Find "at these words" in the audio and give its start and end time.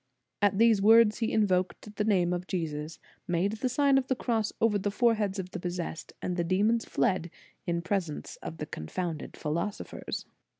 0.41-1.19